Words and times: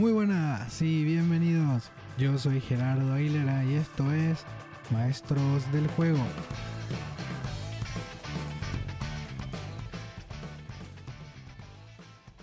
Muy 0.00 0.12
buenas 0.12 0.80
y 0.80 1.04
bienvenidos. 1.04 1.90
Yo 2.16 2.38
soy 2.38 2.58
Gerardo 2.62 3.12
Aguilera 3.12 3.66
y 3.66 3.74
esto 3.74 4.10
es 4.10 4.46
Maestros 4.90 5.70
del 5.72 5.86
Juego. 5.88 6.24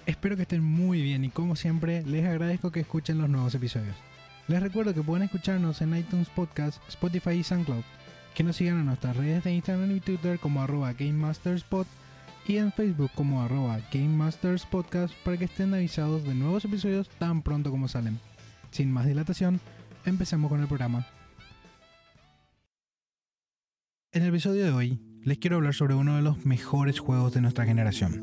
Espero 0.05 0.35
que 0.35 0.43
estén 0.43 0.63
muy 0.63 1.01
bien 1.01 1.25
y 1.25 1.29
como 1.29 1.55
siempre 1.55 2.03
les 2.03 2.27
agradezco 2.27 2.71
que 2.71 2.81
escuchen 2.81 3.17
los 3.17 3.27
nuevos 3.27 3.55
episodios. 3.55 3.95
Les 4.47 4.61
recuerdo 4.61 4.93
que 4.93 5.01
pueden 5.01 5.23
escucharnos 5.23 5.81
en 5.81 5.97
iTunes 5.97 6.29
Podcast, 6.29 6.79
Spotify 6.89 7.31
y 7.31 7.43
SoundCloud, 7.43 7.83
que 8.35 8.43
nos 8.43 8.57
sigan 8.57 8.81
en 8.81 8.85
nuestras 8.85 9.17
redes 9.17 9.43
de 9.43 9.53
Instagram 9.53 9.95
y 9.95 9.99
Twitter 9.99 10.37
como 10.37 10.61
arroba 10.61 10.93
GameMastersPod 10.93 11.87
y 12.49 12.57
en 12.57 12.71
Facebook 12.71 13.11
como 13.13 13.41
arroba 13.41 13.79
Game 13.91 14.09
Masters 14.09 14.65
Podcast 14.65 15.13
para 15.23 15.37
que 15.37 15.45
estén 15.45 15.73
avisados 15.73 16.23
de 16.23 16.33
nuevos 16.33 16.63
episodios 16.63 17.09
tan 17.09 17.41
pronto 17.41 17.71
como 17.71 17.87
salen. 17.87 18.19
Sin 18.71 18.91
más 18.91 19.05
dilatación, 19.05 19.59
empecemos 20.05 20.49
con 20.49 20.61
el 20.61 20.67
programa. 20.67 21.05
En 24.13 24.23
el 24.23 24.29
episodio 24.29 24.63
de 24.63 24.71
hoy, 24.71 25.01
les 25.23 25.39
quiero 25.39 25.57
hablar 25.57 25.73
sobre 25.73 25.95
uno 25.95 26.15
de 26.15 26.21
los 26.21 26.45
mejores 26.45 26.99
juegos 26.99 27.33
de 27.33 27.41
nuestra 27.41 27.65
generación. 27.65 28.21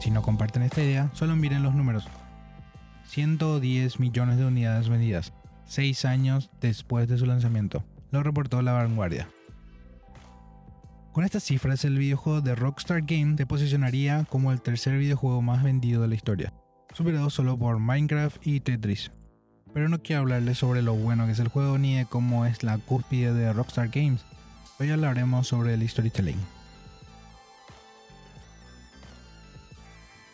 Si 0.00 0.10
no 0.10 0.22
comparten 0.22 0.62
esta 0.62 0.82
idea, 0.82 1.10
solo 1.14 1.36
miren 1.36 1.62
los 1.62 1.74
números. 1.74 2.08
110 3.06 4.00
millones 4.00 4.38
de 4.38 4.46
unidades 4.46 4.88
vendidas, 4.88 5.32
6 5.66 6.04
años 6.04 6.50
después 6.60 7.08
de 7.08 7.18
su 7.18 7.26
lanzamiento 7.26 7.84
lo 8.14 8.22
reportó 8.22 8.62
La 8.62 8.72
Vanguardia. 8.72 9.28
Con 11.12 11.24
estas 11.24 11.42
cifras, 11.42 11.84
el 11.84 11.98
videojuego 11.98 12.40
de 12.40 12.54
Rockstar 12.54 13.02
Game 13.02 13.34
te 13.34 13.44
posicionaría 13.44 14.24
como 14.30 14.52
el 14.52 14.62
tercer 14.62 14.98
videojuego 14.98 15.42
más 15.42 15.64
vendido 15.64 16.00
de 16.00 16.08
la 16.08 16.14
historia, 16.14 16.52
superado 16.92 17.28
solo 17.28 17.58
por 17.58 17.80
Minecraft 17.80 18.44
y 18.46 18.60
Tetris. 18.60 19.10
Pero 19.72 19.88
no 19.88 20.00
quiero 20.00 20.22
hablarles 20.22 20.58
sobre 20.58 20.82
lo 20.82 20.94
bueno 20.94 21.26
que 21.26 21.32
es 21.32 21.40
el 21.40 21.48
juego 21.48 21.76
ni 21.76 21.96
de 21.96 22.06
cómo 22.06 22.46
es 22.46 22.62
la 22.62 22.78
cúspide 22.78 23.34
de 23.34 23.52
Rockstar 23.52 23.88
Games. 23.88 24.24
Hoy 24.78 24.90
hablaremos 24.90 25.48
sobre 25.48 25.74
el 25.74 25.88
storytelling. 25.88 26.38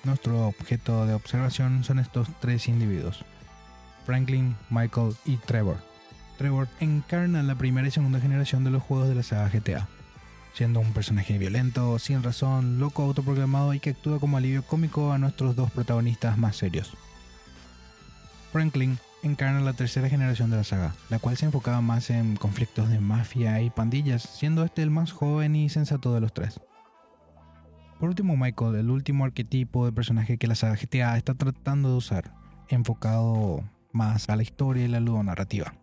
Nuestro 0.05 0.49
objeto 0.49 1.07
de 1.07 1.15
observación 1.15 1.83
son 1.85 1.99
estos 1.99 2.29
tres 2.41 2.69
individuos, 2.69 3.25
Franklin, 4.05 4.57
Michael 4.71 5.15
y 5.25 5.37
Trevor 5.39 5.90
Trevor 6.41 6.69
encarna 6.81 7.43
la 7.43 7.55
primera 7.55 7.87
y 7.87 7.91
segunda 7.91 8.19
generación 8.19 8.65
de 8.65 8.71
los 8.71 8.83
juegos 8.83 9.11
de 9.11 9.15
la 9.15 9.23
saga 9.23 9.51
GTA, 9.51 9.87
siendo 10.55 10.81
un 10.81 10.95
personaje 10.95 11.37
violento, 11.37 11.99
sin 11.99 12.23
razón, 12.23 12.79
loco 12.81 13.03
autoproclamado 13.03 13.75
y 13.75 13.79
que 13.79 13.91
actúa 13.91 14.19
como 14.19 14.39
alivio 14.39 14.63
cómico 14.63 15.13
a 15.13 15.19
nuestros 15.19 15.55
dos 15.55 15.71
protagonistas 15.71 16.39
más 16.39 16.57
serios. 16.57 16.97
Franklin 18.53 18.99
encarna 19.23 19.61
la 19.61 19.75
tercera 19.75 20.09
generación 20.09 20.49
de 20.49 20.57
la 20.57 20.65
saga, 20.65 20.95
la 21.11 21.19
cual 21.19 21.37
se 21.37 21.45
enfocaba 21.45 21.83
más 21.83 22.09
en 22.09 22.37
conflictos 22.37 22.89
de 22.89 23.01
mafia 23.01 23.61
y 23.61 23.69
pandillas, 23.69 24.23
siendo 24.23 24.65
este 24.65 24.81
el 24.81 24.89
más 24.89 25.13
joven 25.13 25.55
y 25.55 25.69
sensato 25.69 26.15
de 26.15 26.23
los 26.23 26.33
tres. 26.33 26.59
Por 27.99 28.09
último, 28.09 28.35
Michael, 28.39 28.77
el 28.77 28.89
último 28.89 29.27
arquetipo 29.27 29.85
de 29.85 29.93
personaje 29.93 30.39
que 30.39 30.47
la 30.47 30.55
saga 30.55 30.79
GTA 30.81 31.19
está 31.19 31.35
tratando 31.35 31.91
de 31.91 31.97
usar, 31.97 32.33
enfocado 32.69 33.63
más 33.93 34.31
a 34.31 34.37
la 34.37 34.43
historia 34.43 34.87
y 34.87 34.89
la 34.89 35.01
ludonarrativa. 35.01 35.75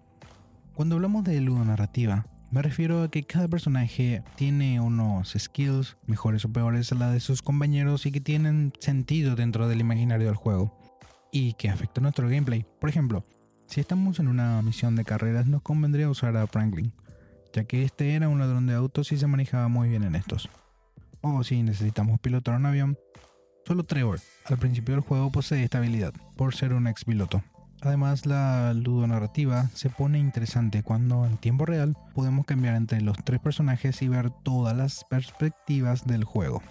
Cuando 0.77 0.93
hablamos 0.93 1.23
de 1.23 1.41
ludonarrativa, 1.41 2.27
me 2.51 2.61
refiero 2.61 3.01
a 3.01 3.09
que 3.09 3.23
cada 3.23 3.47
personaje 3.47 4.21
tiene 4.35 4.79
unos 4.79 5.33
skills 5.35 5.97
mejores 6.05 6.45
o 6.45 6.53
peores 6.53 6.91
a 6.91 6.95
la 6.95 7.09
de 7.09 7.19
sus 7.19 7.41
compañeros 7.41 8.05
y 8.05 8.11
que 8.11 8.21
tienen 8.21 8.71
sentido 8.79 9.35
dentro 9.35 9.67
del 9.67 9.79
imaginario 9.79 10.27
del 10.27 10.35
juego 10.35 10.77
y 11.31 11.53
que 11.53 11.69
afectan 11.69 12.03
nuestro 12.03 12.29
gameplay. 12.29 12.63
Por 12.79 12.91
ejemplo, 12.91 13.25
si 13.65 13.79
estamos 13.79 14.19
en 14.19 14.27
una 14.27 14.61
misión 14.61 14.95
de 14.95 15.03
carreras 15.03 15.47
nos 15.47 15.63
convendría 15.63 16.11
usar 16.11 16.37
a 16.37 16.45
Franklin, 16.45 16.93
ya 17.53 17.63
que 17.63 17.81
este 17.81 18.13
era 18.13 18.29
un 18.29 18.37
ladrón 18.37 18.67
de 18.67 18.75
autos 18.75 19.11
y 19.11 19.17
se 19.17 19.25
manejaba 19.25 19.69
muy 19.69 19.89
bien 19.89 20.03
en 20.03 20.13
estos. 20.13 20.47
O 21.21 21.43
si 21.43 21.63
necesitamos 21.63 22.19
pilotar 22.19 22.55
un 22.55 22.67
avión, 22.67 22.99
solo 23.65 23.83
Trevor 23.83 24.19
al 24.45 24.59
principio 24.59 24.93
del 24.93 25.03
juego 25.03 25.31
posee 25.31 25.63
esta 25.63 25.79
habilidad, 25.79 26.13
por 26.35 26.53
ser 26.53 26.73
un 26.73 26.85
ex 26.85 27.03
piloto. 27.03 27.41
Además, 27.87 28.25
la 28.25 28.73
ludonarrativa 28.73 29.69
se 29.73 29.89
pone 29.89 30.19
interesante 30.19 30.83
cuando 30.83 31.25
en 31.25 31.37
tiempo 31.37 31.65
real 31.65 31.95
podemos 32.13 32.45
cambiar 32.45 32.75
entre 32.75 32.99
los 32.99 33.15
tres 33.23 33.39
personajes 33.39 34.01
y 34.01 34.09
ver 34.09 34.29
todas 34.29 34.75
las 34.75 35.05
perspectivas 35.05 36.05
del 36.05 36.25
juego. 36.25 36.61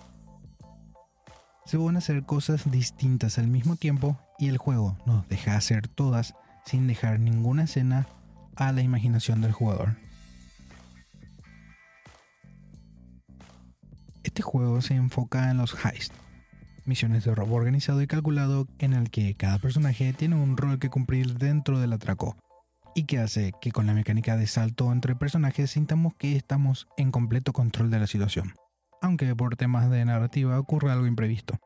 Se 1.65 1.79
pueden 1.79 1.97
hacer 1.97 2.25
cosas 2.25 2.71
distintas 2.71 3.39
al 3.39 3.49
mismo 3.49 3.77
tiempo 3.77 4.19
y 4.39 4.49
el 4.49 4.59
juego 4.59 4.99
nos 5.07 5.27
deja 5.27 5.57
hacer 5.57 5.89
todas 5.89 6.35
sin 6.67 6.87
dejar 6.87 7.19
ninguna 7.19 7.65
escena 7.65 8.07
a 8.55 8.71
la 8.73 8.83
imaginación 8.83 9.41
del 9.41 9.53
jugador. 9.53 9.97
Este 14.23 14.43
juego 14.43 14.83
se 14.83 14.97
enfoca 14.97 15.51
en 15.51 15.57
los 15.57 15.75
heists, 15.83 16.15
misiones 16.87 17.25
de 17.25 17.35
robo 17.35 17.57
organizado 17.57 18.01
y 18.01 18.07
calculado 18.07 18.67
en 18.79 18.93
el 18.93 19.11
que 19.11 19.35
cada 19.35 19.59
personaje 19.59 20.13
tiene 20.13 20.37
un 20.37 20.57
rol 20.57 20.79
que 20.79 20.91
cumplir 20.91 21.35
dentro 21.35 21.81
del 21.81 21.93
atraco 21.93 22.37
y 22.95 23.05
que 23.05 23.19
hace 23.19 23.53
que 23.61 23.73
con 23.73 23.87
la 23.87 23.95
mecánica 23.95 24.37
de 24.37 24.47
salto 24.47 24.91
entre 24.93 25.17
personajes 25.17 25.71
sintamos 25.71 26.15
que 26.15 26.37
estamos 26.37 26.89
en 26.97 27.11
completo 27.11 27.53
control 27.53 27.91
de 27.91 27.99
la 27.99 28.07
situación, 28.07 28.55
aunque 29.03 29.35
por 29.37 29.57
temas 29.57 29.91
de 29.91 30.05
narrativa 30.05 30.59
ocurre 30.59 30.91
algo 30.91 31.07
imprevisto. 31.07 31.59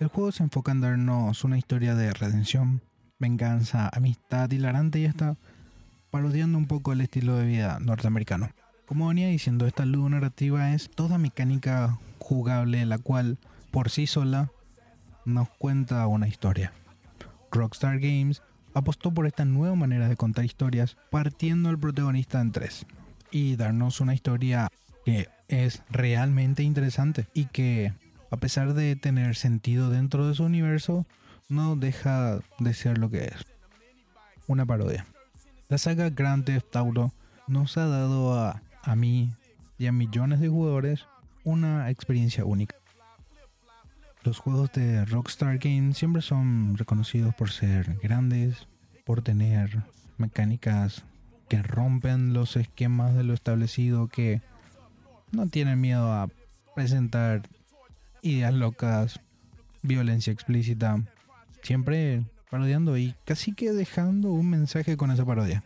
El 0.00 0.08
juego 0.08 0.32
se 0.32 0.42
enfoca 0.42 0.72
en 0.72 0.80
darnos 0.80 1.44
una 1.44 1.58
historia 1.58 1.94
de 1.94 2.12
redención, 2.12 2.82
venganza, 3.22 3.88
amistad 3.90 4.50
hilarante 4.50 4.98
y 4.98 5.06
hasta 5.06 5.36
parodiando 6.10 6.58
un 6.58 6.66
poco 6.66 6.92
el 6.92 7.00
estilo 7.00 7.36
de 7.36 7.46
vida 7.46 7.78
norteamericano. 7.80 8.50
Como 8.84 9.08
venía 9.08 9.28
diciendo, 9.28 9.66
esta 9.66 9.86
luz 9.86 10.10
narrativa 10.10 10.74
es 10.74 10.90
toda 10.90 11.16
mecánica 11.16 11.98
jugable, 12.18 12.84
la 12.84 12.98
cual 12.98 13.38
por 13.70 13.88
sí 13.88 14.06
sola 14.06 14.50
nos 15.24 15.48
cuenta 15.50 16.06
una 16.08 16.28
historia. 16.28 16.72
Rockstar 17.50 18.00
Games 18.00 18.42
apostó 18.74 19.14
por 19.14 19.26
esta 19.26 19.44
nueva 19.44 19.76
manera 19.76 20.08
de 20.08 20.16
contar 20.16 20.44
historias 20.44 20.96
partiendo 21.10 21.68
al 21.68 21.78
protagonista 21.78 22.40
en 22.40 22.52
tres 22.52 22.86
y 23.30 23.56
darnos 23.56 24.00
una 24.00 24.14
historia 24.14 24.68
que 25.04 25.28
es 25.48 25.82
realmente 25.90 26.62
interesante 26.62 27.28
y 27.34 27.46
que 27.46 27.92
a 28.30 28.36
pesar 28.36 28.74
de 28.74 28.96
tener 28.96 29.36
sentido 29.36 29.90
dentro 29.90 30.26
de 30.26 30.34
su 30.34 30.44
universo 30.44 31.06
no 31.52 31.76
deja 31.76 32.40
de 32.58 32.74
ser 32.74 32.98
lo 32.98 33.10
que 33.10 33.26
es. 33.26 33.46
Una 34.46 34.66
parodia. 34.66 35.06
La 35.68 35.78
saga 35.78 36.10
Grand 36.10 36.44
Theft 36.44 36.74
Auto 36.76 37.12
nos 37.46 37.76
ha 37.76 37.86
dado 37.86 38.34
a, 38.34 38.62
a 38.82 38.96
mí 38.96 39.34
y 39.78 39.86
a 39.86 39.92
millones 39.92 40.40
de 40.40 40.48
jugadores 40.48 41.06
una 41.44 41.90
experiencia 41.90 42.44
única. 42.44 42.76
Los 44.24 44.38
juegos 44.38 44.72
de 44.72 45.04
Rockstar 45.04 45.58
Games 45.58 45.98
siempre 45.98 46.22
son 46.22 46.76
reconocidos 46.76 47.34
por 47.34 47.50
ser 47.50 47.98
grandes, 48.02 48.68
por 49.04 49.22
tener 49.22 49.82
mecánicas 50.16 51.04
que 51.48 51.62
rompen 51.62 52.32
los 52.32 52.56
esquemas 52.56 53.14
de 53.14 53.24
lo 53.24 53.34
establecido, 53.34 54.08
que 54.08 54.40
no 55.32 55.48
tienen 55.48 55.80
miedo 55.80 56.12
a 56.12 56.28
presentar 56.74 57.42
ideas 58.22 58.54
locas, 58.54 59.20
violencia 59.82 60.32
explícita, 60.32 61.02
siempre 61.62 62.24
parodiando 62.50 62.98
y 62.98 63.14
casi 63.24 63.52
que 63.52 63.72
dejando 63.72 64.32
un 64.32 64.50
mensaje 64.50 64.96
con 64.96 65.10
esa 65.10 65.24
parodia. 65.24 65.64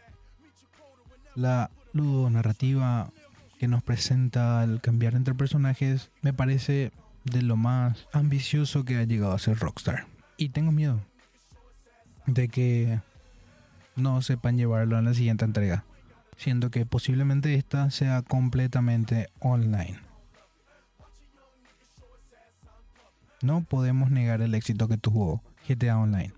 La 1.35 1.71
ludonarrativa 1.93 3.11
que 3.59 3.69
nos 3.69 3.83
presenta 3.83 4.61
al 4.61 4.81
cambiar 4.81 5.15
entre 5.15 5.35
personajes 5.35 6.11
me 6.23 6.33
parece 6.33 6.93
de 7.25 7.43
lo 7.43 7.57
más 7.57 8.07
ambicioso 8.13 8.85
que 8.85 8.97
ha 8.97 9.05
llegado 9.05 9.33
a 9.33 9.39
ser 9.39 9.59
Rockstar. 9.59 10.07
Y 10.37 10.51
tengo 10.51 10.73
miedo 10.73 11.01
de 12.27 12.49
que 12.49 13.01
no 13.97 14.21
sepan 14.23 14.57
llevarlo 14.57 14.97
a 14.97 15.03
la 15.03 15.15
siguiente 15.15 15.45
entrega, 15.45 15.85
siendo 16.37 16.71
que 16.71 16.87
posiblemente 16.87 17.55
esta 17.55 17.91
sea 17.91 18.23
completamente 18.23 19.29
online. 19.41 19.99
No 23.43 23.63
podemos 23.63 24.11
negar 24.11 24.41
el 24.41 24.55
éxito 24.55 24.89
que 24.89 24.99
tuvo 24.99 25.43
GTA 25.69 25.99
Online. 25.99 26.33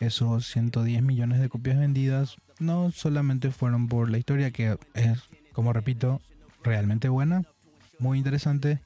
Esos 0.00 0.46
110 0.48 1.02
millones 1.02 1.40
de 1.40 1.48
copias 1.48 1.78
vendidas 1.78 2.36
no 2.58 2.90
solamente 2.90 3.50
fueron 3.50 3.88
por 3.88 4.10
la 4.10 4.18
historia 4.18 4.50
que 4.50 4.76
es, 4.94 5.22
como 5.52 5.72
repito, 5.72 6.20
realmente 6.62 7.08
buena, 7.08 7.42
muy 7.98 8.18
interesante, 8.18 8.80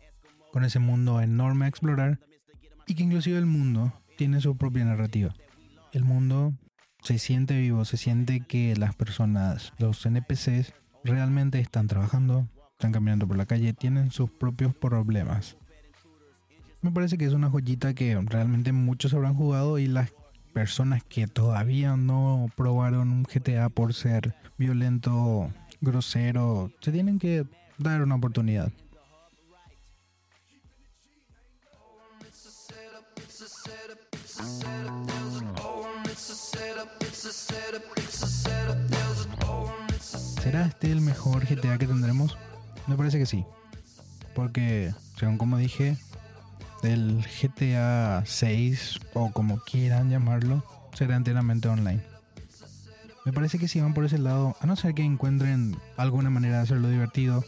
con 0.53 0.65
ese 0.65 0.79
mundo 0.79 1.21
enorme 1.21 1.65
a 1.65 1.69
explorar 1.69 2.19
y 2.87 2.95
que 2.95 3.03
inclusive 3.03 3.39
el 3.39 3.47
mundo 3.47 3.93
tiene 4.17 4.41
su 4.41 4.57
propia 4.57 4.85
narrativa. 4.85 5.35
El 5.93 6.05
mundo 6.05 6.53
Se 7.01 7.19
siente 7.19 7.57
vivo, 7.57 7.85
se 7.85 7.97
siente 7.97 8.41
que 8.41 8.75
las 8.77 8.95
personas, 8.95 9.73
los 9.79 10.05
NPCs, 10.05 10.75
realmente 11.05 11.61
están 11.61 11.87
trabajando, 11.87 12.49
están 12.73 12.91
caminando 12.91 13.27
por 13.29 13.37
la 13.37 13.47
calle, 13.47 13.73
tienen 13.73 14.11
sus 14.11 14.31
propios 14.31 14.75
problemas. 14.75 15.57
Me 16.81 16.93
parece 16.93 17.19
que 17.19 17.25
es 17.25 17.33
una 17.33 17.51
joyita 17.51 17.93
que 17.93 18.17
realmente 18.27 18.73
muchos 18.73 19.13
habrán 19.13 19.35
jugado 19.35 19.79
y 19.79 19.89
las 19.89 20.13
personas 20.53 21.03
que 21.03 21.27
todavía 21.27 21.97
no 21.97 22.51
probaron 22.57 23.11
un 23.11 23.23
GTA 23.25 23.69
por 23.69 23.95
ser 23.95 24.35
violento, 24.59 25.51
grosero, 25.81 26.71
se 26.81 26.93
tienen 26.93 27.19
que 27.19 27.47
dar 27.79 28.03
una 28.03 28.15
oportunidad. 28.15 28.71
¿Será 40.43 40.67
este 40.67 40.93
el 40.93 41.01
mejor 41.01 41.45
GTA 41.45 41.77
que 41.77 41.87
tendremos? 41.87 42.39
Me 42.87 42.97
parece 42.97 43.19
que 43.19 43.27
sí. 43.27 43.45
Porque, 44.35 44.95
según 45.19 45.39
como 45.39 45.59
dije, 45.59 45.97
el 46.83 47.25
GTA 47.25 48.23
6 48.25 49.01
o 49.15 49.33
como 49.33 49.59
quieran 49.61 50.11
llamarlo 50.11 50.65
será 50.93 51.17
enteramente 51.17 51.69
online. 51.69 52.03
Me 53.25 53.33
parece 53.33 53.59
que 53.59 53.69
si 53.69 53.81
van 53.81 53.95
por 53.95 54.05
ese 54.05 54.19
lado, 54.19 54.57
a 54.61 54.67
no 54.67 54.77
ser 54.77 54.95
que 54.95 55.03
encuentren 55.03 55.77
alguna 55.97 56.31
manera 56.31 56.57
de 56.57 56.63
hacerlo 56.63 56.89
divertido 56.89 57.45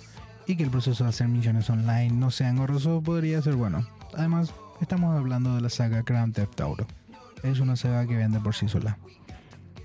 y 0.47 0.57
que 0.57 0.65
el 0.65 0.71
proceso 0.71 1.05
de 1.05 1.11
hacer 1.11 1.29
misiones 1.29 1.71
online 1.71 2.11
no 2.11 2.31
sea 2.31 2.51
engorroso, 2.51 3.01
podría 3.03 3.41
ser 3.41 3.55
bueno. 3.55 3.87
Además, 4.15 4.53
estamos 4.81 5.17
hablando 5.17 5.55
de 5.55 5.61
la 5.61 5.71
saga 5.71 6.03
Grand 6.03 6.35
Theft 6.35 6.61
Auto. 6.61 6.87
Es 7.43 7.61
una 7.61 7.77
saga 7.77 8.07
que 8.07 8.17
vende 8.17 8.41
por 8.41 8.55
sí 8.55 8.69
sola. 8.69 8.99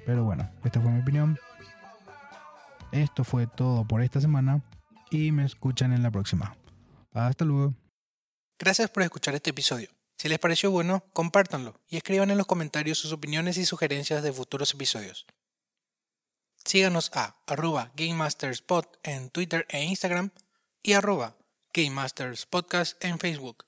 Pero 0.06 0.24
bueno, 0.24 0.50
esta 0.64 0.82
fue 0.82 0.92
mi 0.92 1.02
opinión. 1.02 1.38
Esto 2.92 3.24
fue 3.24 3.48
todo 3.48 3.86
por 3.86 4.02
esta 4.02 4.20
semana 4.20 4.62
y 5.10 5.32
me 5.32 5.46
escuchan 5.46 5.94
en 5.94 6.04
la 6.04 6.12
próxima. 6.12 6.56
Hasta 7.14 7.46
luego. 7.46 7.74
Gracias 8.58 8.90
por 8.90 9.04
escuchar 9.04 9.36
este 9.36 9.50
episodio. 9.50 9.90
Si 10.18 10.30
les 10.30 10.40
pareció 10.40 10.72
bueno, 10.72 11.04
compártanlo 11.12 11.82
y 11.90 11.98
escriban 11.98 12.32
en 12.32 12.38
los 12.38 12.48
comentarios 12.48 12.98
sus 12.98 13.12
opiniones 13.12 13.58
y 13.58 13.66
sugerencias 13.66 14.24
de 14.24 14.32
futuros 14.32 14.74
episodios. 14.74 15.26
Síganos 16.64 17.12
a 17.14 17.36
arroba 17.48 17.92
GameMastersPod 17.96 18.86
en 19.04 19.30
Twitter 19.30 19.66
e 19.70 19.84
Instagram 19.84 20.32
y 20.82 20.94
arroba 20.94 21.36
GameMastersPodcast 21.74 23.04
en 23.04 23.20
Facebook. 23.20 23.66